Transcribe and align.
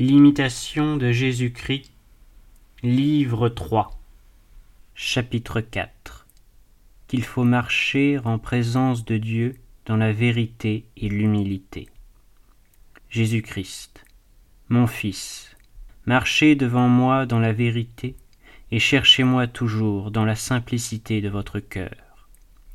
L'imitation 0.00 0.96
de 0.96 1.12
Jésus-Christ, 1.12 1.92
livre 2.82 3.50
3, 3.50 4.00
chapitre 4.94 5.60
4 5.60 6.26
Qu'il 7.06 7.22
faut 7.22 7.44
marcher 7.44 8.18
en 8.24 8.38
présence 8.38 9.04
de 9.04 9.18
Dieu 9.18 9.56
dans 9.84 9.98
la 9.98 10.10
vérité 10.10 10.86
et 10.96 11.10
l'humilité. 11.10 11.90
Jésus-Christ, 13.10 14.06
mon 14.70 14.86
Fils, 14.86 15.54
marchez 16.06 16.54
devant 16.54 16.88
moi 16.88 17.26
dans 17.26 17.38
la 17.38 17.52
vérité 17.52 18.16
et 18.70 18.78
cherchez-moi 18.78 19.48
toujours 19.48 20.10
dans 20.10 20.24
la 20.24 20.34
simplicité 20.34 21.20
de 21.20 21.28
votre 21.28 21.60
cœur. 21.60 22.30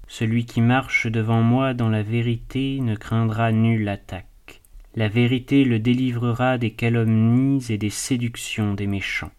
Celui 0.07 0.45
qui 0.45 0.61
marche 0.61 1.07
devant 1.07 1.41
moi 1.41 1.73
dans 1.73 1.89
la 1.89 2.03
vérité 2.03 2.79
ne 2.81 2.95
craindra 2.95 3.51
nulle 3.51 3.89
attaque. 3.89 4.27
La 4.97 5.09
vérité 5.09 5.65
le 5.65 5.77
délivrera 5.77 6.57
des 6.57 6.71
calomnies 6.71 7.65
et 7.67 7.77
des 7.77 7.89
séductions 7.89 8.73
des 8.73 8.87
méchants. 8.87 9.33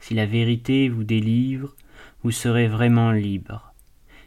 Si 0.00 0.12
la 0.12 0.26
vérité 0.26 0.90
vous 0.90 1.02
délivre, 1.02 1.74
vous 2.22 2.30
serez 2.30 2.68
vraiment 2.68 3.10
libre, 3.10 3.72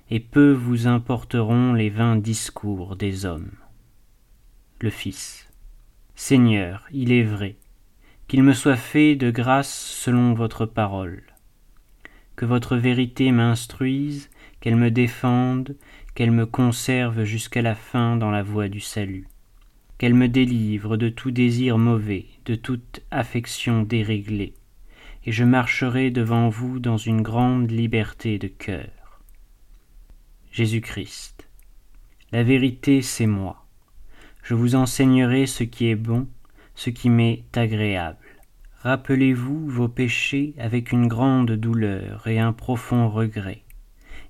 et 0.10 0.20
peu 0.20 0.52
vous 0.52 0.88
importeront 0.88 1.74
les 1.74 1.92
vains 1.92 2.16
discours 2.16 2.96
des 2.96 3.28
hommes. 3.28 3.52
Le 4.80 4.90
Fils. 4.90 5.48
Seigneur, 6.16 6.88
il 6.92 7.12
est 7.12 7.26
vrai, 7.26 7.58
qu'il 8.28 8.42
me 8.42 8.54
soit 8.54 8.76
fait 8.76 9.16
de 9.16 9.30
grâce 9.30 9.72
selon 9.72 10.34
votre 10.34 10.66
parole. 10.66 11.22
Que 12.36 12.46
votre 12.46 12.76
vérité 12.76 13.32
m'instruise, 13.32 14.32
qu'elle 14.62 14.78
me 14.78 14.90
défende, 14.90 15.76
qu'elle 16.16 16.32
me 16.32 16.48
conserve 16.48 17.24
jusqu'à 17.24 17.62
la 17.62 17.76
fin 17.76 18.18
dans 18.18 18.32
la 18.32 18.42
voie 18.42 18.68
du 18.68 18.80
salut 18.80 19.28
qu'elle 20.02 20.16
me 20.16 20.28
délivre 20.28 20.98
de 20.98 21.10
tout 21.10 21.30
désir 21.30 21.78
mauvais, 21.78 22.26
de 22.46 22.56
toute 22.56 23.02
affection 23.12 23.84
déréglée, 23.84 24.56
et 25.26 25.32
je 25.32 25.44
marcherai 25.44 26.10
devant 26.10 26.50
vous 26.50 26.80
dans 26.80 26.98
une 26.98 27.22
grande 27.22 27.70
liberté 27.70 28.40
de 28.40 28.48
cœur. 28.48 29.22
Jésus-Christ. 30.52 31.48
La 32.32 32.42
vérité, 32.42 33.04
c'est 33.04 33.28
moi. 33.28 33.68
Je 34.42 34.56
vous 34.56 34.74
enseignerai 34.74 35.46
ce 35.46 35.64
qui 35.64 35.86
est 35.86 35.96
bon, 35.96 36.28
ce 36.74 36.90
qui 36.90 37.12
m'est 37.12 37.44
agréable. 37.56 38.42
Rappelez-vous 38.80 39.68
vos 39.68 39.88
péchés 39.88 40.56
avec 40.58 40.92
une 40.92 41.08
grande 41.08 41.52
douleur 41.52 42.26
et 42.26 42.40
un 42.40 42.54
profond 42.54 43.08
regret, 43.08 43.62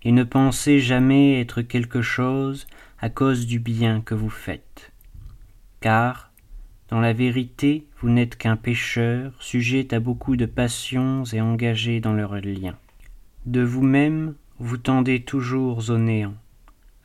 et 0.03 0.11
ne 0.11 0.25
pensez 0.25 0.81
jamais 0.81 1.39
être 1.39 1.61
quelque 1.61 2.01
chose 2.01 2.67
à 2.99 3.09
cause 3.09 3.47
du 3.47 3.59
bien 3.59 4.01
que 4.01 4.15
vous 4.15 4.29
faites 4.29 4.90
car, 5.81 6.31
dans 6.89 6.99
la 6.99 7.11
vérité, 7.11 7.87
vous 7.99 8.09
n'êtes 8.09 8.37
qu'un 8.37 8.55
pécheur, 8.55 9.33
sujet 9.39 9.93
à 9.93 9.99
beaucoup 9.99 10.35
de 10.35 10.45
passions 10.45 11.23
et 11.33 11.41
engagé 11.41 11.99
dans 11.99 12.13
leurs 12.13 12.35
liens. 12.35 12.77
De 13.45 13.61
vous-même, 13.61 14.35
vous 14.59 14.77
tendez 14.77 15.23
toujours 15.23 15.89
au 15.89 15.97
néant. 15.97 16.35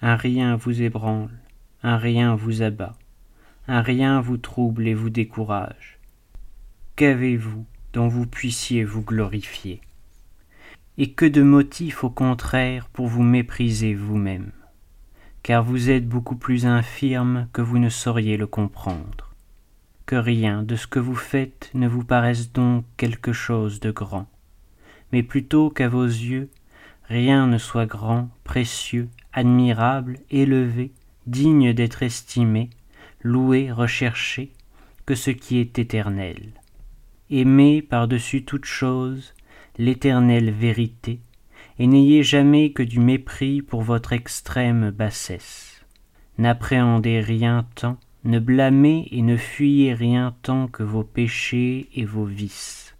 Un 0.02 0.16
rien 0.16 0.56
vous 0.56 0.82
ébranle, 0.82 1.30
un 1.82 1.96
rien 1.96 2.34
vous 2.34 2.60
abat, 2.60 2.94
un 3.66 3.80
rien 3.80 4.20
vous 4.20 4.36
trouble 4.36 4.86
et 4.86 4.94
vous 4.94 5.10
décourage. 5.10 5.98
Qu'avez-vous 6.96 7.64
dont 7.94 8.08
vous 8.08 8.26
puissiez 8.26 8.84
vous 8.84 9.02
glorifier? 9.02 9.80
Et 10.98 11.12
que 11.12 11.26
de 11.26 11.42
motifs 11.42 12.04
au 12.04 12.10
contraire 12.10 12.88
pour 12.92 13.06
vous 13.06 13.22
mépriser 13.22 13.94
vous-même? 13.94 14.52
Car 15.46 15.62
vous 15.62 15.90
êtes 15.90 16.08
beaucoup 16.08 16.34
plus 16.34 16.66
infirme 16.66 17.46
que 17.52 17.62
vous 17.62 17.78
ne 17.78 17.88
sauriez 17.88 18.36
le 18.36 18.48
comprendre. 18.48 19.32
Que 20.04 20.16
rien 20.16 20.64
de 20.64 20.74
ce 20.74 20.88
que 20.88 20.98
vous 20.98 21.14
faites 21.14 21.70
ne 21.72 21.86
vous 21.86 22.02
paraisse 22.02 22.50
donc 22.52 22.84
quelque 22.96 23.32
chose 23.32 23.78
de 23.78 23.92
grand, 23.92 24.26
mais 25.12 25.22
plutôt 25.22 25.70
qu'à 25.70 25.88
vos 25.88 26.04
yeux 26.04 26.50
rien 27.04 27.46
ne 27.46 27.58
soit 27.58 27.86
grand, 27.86 28.28
précieux, 28.42 29.08
admirable, 29.32 30.18
élevé, 30.30 30.90
digne 31.28 31.72
d'être 31.72 32.02
estimé, 32.02 32.68
loué, 33.22 33.70
recherché, 33.70 34.52
que 35.06 35.14
ce 35.14 35.30
qui 35.30 35.58
est 35.58 35.78
éternel. 35.78 36.54
Aimez 37.30 37.82
par-dessus 37.82 38.44
toute 38.44 38.64
chose 38.64 39.32
l'éternelle 39.78 40.50
vérité, 40.50 41.20
et 41.78 41.86
n'ayez 41.86 42.22
jamais 42.22 42.70
que 42.70 42.82
du 42.82 43.00
mépris 43.00 43.62
pour 43.62 43.82
votre 43.82 44.12
extrême 44.12 44.90
bassesse. 44.90 45.84
N'appréhendez 46.38 47.20
rien 47.20 47.66
tant, 47.74 47.98
ne 48.24 48.38
blâmez 48.38 49.08
et 49.10 49.22
ne 49.22 49.36
fuyez 49.36 49.94
rien 49.94 50.34
tant 50.42 50.68
que 50.68 50.82
vos 50.82 51.04
péchés 51.04 51.88
et 51.94 52.04
vos 52.04 52.24
vices. 52.24 52.96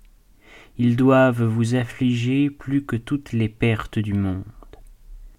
Ils 0.79 0.97
doivent 0.97 1.43
vous 1.43 1.75
affliger 1.75 2.51
plus 2.51 2.85
que 2.85 2.97
toutes 2.97 3.33
les 3.33 3.49
pertes 3.49 3.99
du 3.99 4.15
monde. 4.15 4.45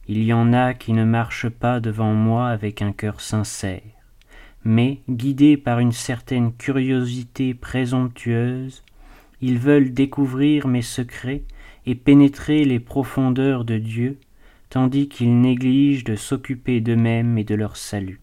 Il 0.08 0.24
y 0.24 0.34
en 0.34 0.54
a 0.54 0.74
qui 0.74 0.94
ne 0.94 1.04
marchent 1.04 1.50
pas 1.50 1.80
devant 1.80 2.14
moi 2.14 2.50
avec 2.50 2.82
un 2.82 2.92
cœur 2.92 3.22
sincère, 3.22 3.82
mais, 4.64 5.02
guidés 5.10 5.58
par 5.58 5.80
une 5.80 5.92
certaine 5.92 6.54
curiosité 6.54 7.54
présomptueuse, 7.54 8.84
ils 9.42 9.60
veulent 9.60 9.94
découvrir 9.94 10.68
mes 10.68 10.82
secrets 10.82 11.44
et 11.88 11.96
pénétrer 11.96 12.66
les 12.66 12.82
profondeurs 12.82 13.64
de 13.64 13.78
Dieu, 13.78 14.20
tandis 14.70 15.08
qu'ils 15.08 15.40
négligent 15.40 16.04
de 16.04 16.18
s'occuper 16.18 16.82
d'eux-mêmes 16.82 17.38
et 17.38 17.46
de 17.46 17.56
leur 17.56 17.78
salut. 17.78 18.20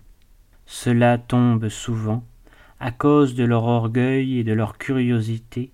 Cela 0.67 1.17
tombe 1.17 1.71
souvent, 1.71 2.23
à 2.79 2.91
cause 2.91 3.35
de 3.35 3.43
leur 3.43 3.65
orgueil 3.65 4.39
et 4.39 4.45
de 4.45 4.53
leur 4.53 4.77
curiosité, 4.77 5.73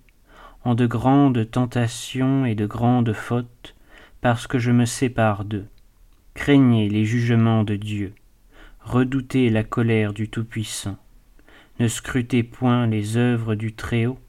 en 0.63 0.73
de 0.73 0.87
grandes 0.87 1.51
tentations 1.51 2.45
et 2.45 2.55
de 2.55 2.65
grandes 2.65 3.11
fautes, 3.11 3.75
parce 4.21 4.47
que 4.47 4.57
je 4.57 4.71
me 4.71 4.85
sépare 4.85 5.43
d'eux. 5.43 5.67
Craignez 6.33 6.87
les 6.87 7.03
jugements 7.03 7.65
de 7.65 7.75
Dieu, 7.75 8.13
redoutez 8.79 9.49
la 9.49 9.65
colère 9.65 10.13
du 10.13 10.29
Tout-Puissant. 10.29 10.95
Ne 11.81 11.89
scrutez 11.89 12.43
point 12.43 12.87
les 12.87 13.17
œuvres 13.17 13.55
du 13.55 13.73
Très-Haut, 13.73 14.19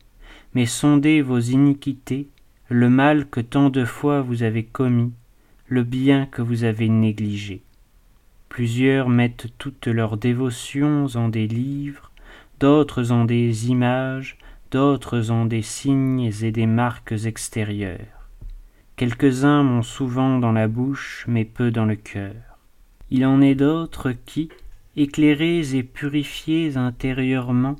mais 0.52 0.66
sondez 0.66 1.22
vos 1.22 1.38
iniquités 1.38 2.26
le 2.72 2.88
mal 2.88 3.28
que 3.28 3.40
tant 3.40 3.68
de 3.68 3.84
fois 3.84 4.22
vous 4.22 4.42
avez 4.42 4.64
commis, 4.64 5.12
le 5.66 5.84
bien 5.84 6.24
que 6.24 6.40
vous 6.40 6.64
avez 6.64 6.88
négligé. 6.88 7.62
Plusieurs 8.48 9.10
mettent 9.10 9.48
toutes 9.58 9.86
leurs 9.86 10.16
dévotions 10.16 11.06
en 11.14 11.28
des 11.28 11.46
livres, 11.46 12.10
d'autres 12.60 13.12
en 13.12 13.26
des 13.26 13.68
images, 13.68 14.38
d'autres 14.70 15.30
en 15.30 15.44
des 15.44 15.60
signes 15.60 16.32
et 16.42 16.50
des 16.50 16.66
marques 16.66 17.14
extérieures. 17.26 18.30
Quelques-uns 18.96 19.62
m'ont 19.62 19.82
souvent 19.82 20.38
dans 20.38 20.52
la 20.52 20.66
bouche, 20.66 21.26
mais 21.28 21.44
peu 21.44 21.70
dans 21.70 21.86
le 21.86 21.96
cœur. 21.96 22.34
Il 23.10 23.26
en 23.26 23.42
est 23.42 23.54
d'autres 23.54 24.12
qui, 24.12 24.48
éclairés 24.96 25.76
et 25.76 25.82
purifiés 25.82 26.78
intérieurement, 26.78 27.76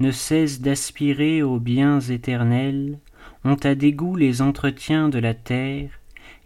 ne 0.00 0.10
cessent 0.10 0.60
d'aspirer 0.60 1.42
aux 1.42 1.60
biens 1.60 2.00
éternels, 2.00 2.98
ont 3.46 3.58
à 3.62 3.74
dégoût 3.74 4.16
les 4.16 4.42
entretiens 4.42 5.08
de 5.08 5.18
la 5.18 5.34
terre, 5.34 5.90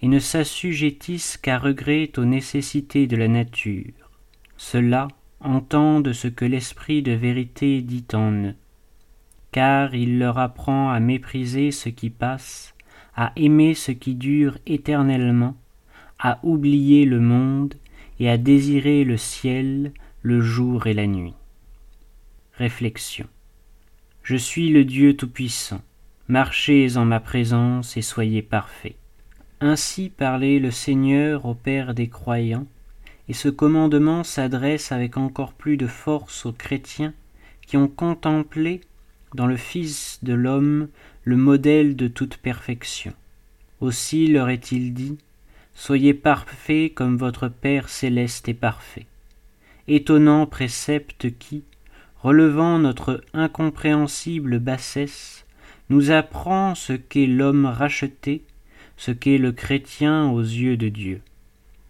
et 0.03 0.09
ne 0.09 0.19
s'assujettissent 0.19 1.37
qu'à 1.37 1.59
regret 1.59 2.11
aux 2.17 2.25
nécessités 2.25 3.07
de 3.07 3.17
la 3.17 3.29
nature. 3.29 4.11
Ceux-là 4.57 5.09
entendent 5.41 6.13
ce 6.13 6.29
que 6.29 6.45
l'esprit 6.45 7.03
de 7.03 7.13
vérité 7.13 7.83
dit 7.83 8.07
en 8.13 8.33
eux, 8.33 8.55
car 9.53 9.95
il 9.95 10.19
leur 10.19 10.39
apprend 10.39 10.91
à 10.91 11.01
mépriser 11.01 11.71
ce 11.71 11.89
qui 11.89 12.11
passe, 12.11 12.75
à 13.15 13.33
aimer 13.37 13.75
ce 13.75 13.93
qui 13.93 14.15
dure 14.15 14.59
éternellement, 14.67 15.57
à 16.19 16.39
oublier 16.43 17.05
le 17.05 17.21
monde 17.21 17.75
et 18.19 18.29
à 18.29 18.37
désirer 18.37 19.05
le 19.05 19.17
ciel, 19.17 19.93
le 20.23 20.41
jour 20.41 20.87
et 20.87 20.95
la 20.95 21.07
nuit. 21.07 21.35
Réflexion. 22.55 23.27
Je 24.23 24.37
suis 24.37 24.69
le 24.69 24.85
Dieu 24.85 25.17
Tout-Puissant. 25.17 25.81
Marchez 26.31 26.97
en 26.97 27.07
ma 27.07 27.19
présence 27.19 27.97
et 27.97 28.03
soyez 28.03 28.41
parfaits. 28.41 28.95
Ainsi 29.61 30.11
parlait 30.11 30.61
le 30.61 30.71
Seigneur 30.71 31.45
au 31.45 31.55
Père 31.55 31.93
des 31.93 32.09
croyants, 32.09 32.69
et 33.29 33.33
ce 33.33 33.49
commandement 33.49 34.23
s'adresse 34.23 34.93
avec 34.93 35.17
encore 35.17 35.55
plus 35.55 35.77
de 35.77 35.89
force 35.89 36.47
aux 36.47 36.53
chrétiens 36.53 37.15
qui 37.67 37.77
ont 37.77 37.89
contemplé 37.89 38.81
dans 39.35 39.49
le 39.49 39.57
Fils 39.57 40.21
de 40.23 40.33
l'homme 40.33 40.87
le 41.25 41.35
modèle 41.35 41.97
de 41.97 42.07
toute 42.07 42.37
perfection. 42.37 43.13
Aussi 43.81 44.29
leur 44.29 44.51
est-il 44.51 44.95
dit, 44.95 45.19
Soyez 45.75 46.15
parfaits 46.15 46.95
comme 46.95 47.17
votre 47.17 47.49
Père 47.49 47.89
céleste 47.89 48.49
est 48.49 48.55
parfait. 48.55 49.07
Étonnant 49.89 50.47
précepte 50.47 51.37
qui, 51.41 51.65
relevant 52.23 52.79
notre 52.79 53.21
incompréhensible 53.35 54.61
bassesse, 54.61 55.45
nous 55.91 56.13
apprend 56.13 56.75
ce 56.75 56.93
qu'est 56.93 57.27
l'homme 57.27 57.67
racheté, 57.67 58.43
ce 58.97 59.11
qu'est 59.11 59.39
le 59.39 59.53
chrétien 59.53 60.31
aux 60.31 60.41
yeux 60.41 60.77
de 60.77 60.89
Dieu. 60.89 61.21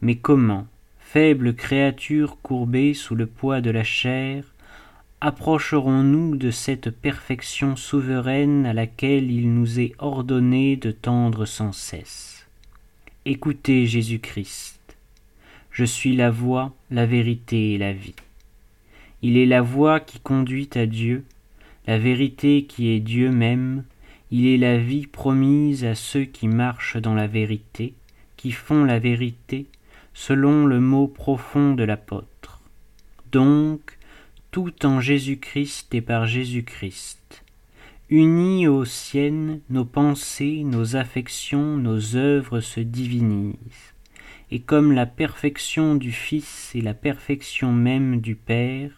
Mais 0.00 0.17
comment, 0.17 0.67
faible 0.99 1.55
créature 1.55 2.38
courbée 2.43 2.94
sous 2.94 3.14
le 3.14 3.26
poids 3.26 3.61
de 3.61 3.70
la 3.70 3.85
chair, 3.85 4.44
approcherons-nous 5.20 6.37
de 6.37 6.50
cette 6.50 6.88
perfection 6.88 7.76
souveraine 7.76 8.64
à 8.64 8.73
laquelle 8.73 9.31
il 9.31 9.52
nous 9.52 9.79
est 9.79 9.93
ordonné 9.99 10.76
de 10.76 10.93
tendre 10.93 11.44
sans 11.44 11.73
cesse? 11.73 12.47
Écoutez 13.26 13.87
Jésus-Christ. 13.87 14.79
Je 15.70 15.85
suis 15.85 16.17
la 16.17 16.31
voie, 16.31 16.73
la 16.91 17.05
vérité 17.05 17.75
et 17.75 17.79
la 17.79 17.93
vie. 17.93 18.14
Il 19.20 19.37
est 19.37 19.47
la 19.47 19.61
voie 19.61 20.00
qui 20.00 20.20
conduit 20.20 20.70
à 20.75 20.87
Dieu, 20.87 21.25
la 21.86 21.98
vérité 21.98 22.64
qui 22.64 22.88
est 22.88 23.00
Dieu 23.00 23.30
même, 23.30 23.84
il 24.30 24.46
est 24.46 24.58
la 24.58 24.78
vie 24.78 25.06
promise 25.06 25.84
à 25.84 25.94
ceux 25.94 26.24
qui 26.24 26.46
marchent 26.46 26.96
dans 26.96 27.14
la 27.14 27.26
vérité, 27.26 27.94
qui 28.36 28.52
font 28.52 28.84
la 28.84 28.98
vérité, 28.98 29.66
selon 30.14 30.66
le 30.66 30.80
mot 30.80 31.08
profond 31.08 31.74
de 31.74 31.82
l'apôtre. 31.82 32.60
Donc, 33.32 33.98
tout 34.50 34.84
en 34.84 35.00
Jésus-Christ 35.00 35.94
et 35.94 36.00
par 36.00 36.26
Jésus-Christ. 36.26 37.44
Unis 38.08 38.66
aux 38.66 38.84
siennes, 38.84 39.60
nos 39.70 39.84
pensées, 39.84 40.64
nos 40.64 40.96
affections, 40.96 41.76
nos 41.76 42.16
œuvres 42.16 42.60
se 42.60 42.80
divinisent. 42.80 43.94
Et 44.50 44.58
comme 44.58 44.90
la 44.90 45.06
perfection 45.06 45.94
du 45.94 46.10
Fils 46.10 46.72
est 46.74 46.80
la 46.80 46.94
perfection 46.94 47.72
même 47.72 48.20
du 48.20 48.34
Père, 48.34 48.90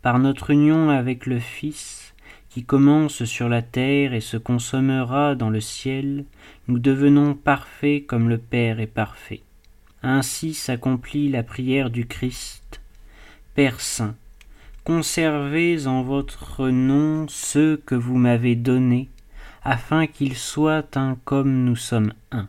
par 0.00 0.20
notre 0.20 0.50
union 0.50 0.90
avec 0.90 1.26
le 1.26 1.40
Fils, 1.40 2.11
qui 2.52 2.64
commence 2.64 3.24
sur 3.24 3.48
la 3.48 3.62
terre 3.62 4.12
et 4.12 4.20
se 4.20 4.36
consommera 4.36 5.34
dans 5.34 5.48
le 5.48 5.60
ciel, 5.60 6.26
nous 6.68 6.78
devenons 6.78 7.34
parfaits 7.34 8.04
comme 8.06 8.28
le 8.28 8.36
Père 8.36 8.78
est 8.78 8.86
parfait. 8.86 9.40
Ainsi 10.02 10.52
s'accomplit 10.52 11.30
la 11.30 11.42
prière 11.42 11.88
du 11.88 12.06
Christ. 12.06 12.82
Père 13.54 13.80
Saint, 13.80 14.14
conservez 14.84 15.86
en 15.86 16.02
votre 16.02 16.68
nom 16.68 17.26
ceux 17.26 17.78
que 17.86 17.94
vous 17.94 18.18
m'avez 18.18 18.54
donnés, 18.54 19.08
afin 19.64 20.06
qu'ils 20.06 20.36
soient 20.36 20.84
un 20.94 21.16
comme 21.24 21.64
nous 21.64 21.76
sommes 21.76 22.12
un. 22.32 22.48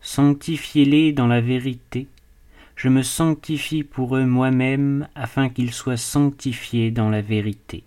Sanctifiez-les 0.00 1.12
dans 1.12 1.28
la 1.28 1.40
vérité. 1.40 2.08
Je 2.74 2.88
me 2.88 3.02
sanctifie 3.02 3.84
pour 3.84 4.16
eux 4.16 4.24
moi-même, 4.24 5.06
afin 5.14 5.50
qu'ils 5.50 5.72
soient 5.72 5.96
sanctifiés 5.96 6.90
dans 6.90 7.10
la 7.10 7.20
vérité. 7.20 7.84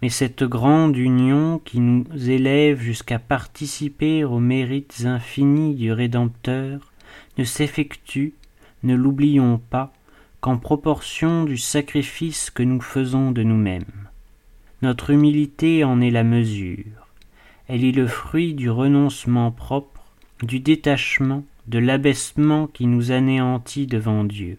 Mais 0.00 0.08
cette 0.08 0.44
grande 0.44 0.96
union 0.96 1.60
qui 1.64 1.80
nous 1.80 2.04
élève 2.28 2.80
jusqu'à 2.80 3.18
participer 3.18 4.24
aux 4.24 4.38
mérites 4.38 5.02
infinis 5.04 5.74
du 5.74 5.92
Rédempteur 5.92 6.92
ne 7.36 7.44
s'effectue, 7.44 8.34
ne 8.84 8.94
l'oublions 8.94 9.60
pas, 9.70 9.92
qu'en 10.40 10.56
proportion 10.56 11.44
du 11.44 11.56
sacrifice 11.56 12.50
que 12.50 12.62
nous 12.62 12.80
faisons 12.80 13.32
de 13.32 13.42
nous-mêmes. 13.42 14.08
Notre 14.82 15.10
humilité 15.10 15.82
en 15.82 16.00
est 16.00 16.10
la 16.10 16.22
mesure. 16.22 17.08
Elle 17.66 17.84
est 17.84 17.92
le 17.92 18.06
fruit 18.06 18.54
du 18.54 18.70
renoncement 18.70 19.50
propre, 19.50 20.04
du 20.42 20.60
détachement, 20.60 21.44
de 21.66 21.80
l'abaissement 21.80 22.68
qui 22.68 22.86
nous 22.86 23.10
anéantit 23.10 23.86
devant 23.86 24.22
Dieu. 24.22 24.58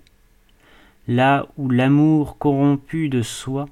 Là 1.08 1.48
où 1.58 1.70
l'amour 1.70 2.38
corrompu 2.38 3.08
de 3.10 3.22
soi, 3.22 3.68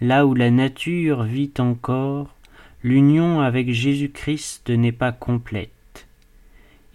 là 0.00 0.26
où 0.26 0.34
la 0.34 0.50
nature 0.50 1.24
vit 1.24 1.52
encore, 1.58 2.34
l'union 2.82 3.40
avec 3.40 3.72
Jésus-Christ 3.72 4.70
n'est 4.70 4.92
pas 4.92 5.12
complète. 5.12 6.06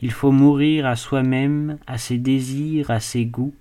Il 0.01 0.11
faut 0.11 0.31
mourir 0.31 0.85
à 0.85 0.95
soi-même, 0.95 1.77
à 1.88 1.97
ses 1.97 2.17
désirs, 2.17 2.91
à 2.91 3.00
ses 3.00 3.25
goûts, 3.25 3.55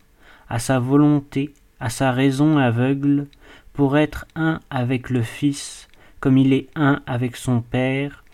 à 0.49 0.59
sa 0.59 0.79
volonté, 0.79 1.55
à 1.81 1.89
sa 1.89 2.13
raison 2.13 2.59
aveugle, 2.59 3.27
pour 3.73 3.97
être 3.97 4.27
un 4.35 4.61
avec 4.71 5.11
le 5.11 5.23
Fils, 5.23 5.89
comme 6.21 6.39
il 6.39 6.53
est 6.53 6.69
un 6.75 7.01
avec 7.07 7.37
son 7.37 7.61
Père, 7.61 8.25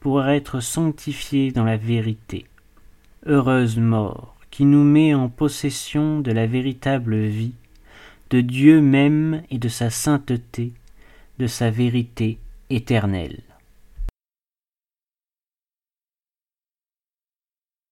pour 0.00 0.26
être 0.26 0.60
sanctifié 0.60 1.50
dans 1.50 1.64
la 1.64 1.76
vérité. 1.76 2.46
Heureuse 3.26 3.78
mort, 3.78 4.36
qui 4.50 4.64
nous 4.66 4.84
met 4.84 5.14
en 5.14 5.28
possession 5.28 6.20
de 6.20 6.30
la 6.30 6.46
véritable 6.46 7.16
vie, 7.16 7.54
de 8.30 8.40
Dieu 8.40 8.80
même 8.80 9.42
et 9.50 9.58
de 9.58 9.68
sa 9.68 9.90
sainteté, 9.90 10.72
de 11.38 11.46
sa 11.46 11.70
vérité 11.70 12.38
éternelle. 12.70 13.42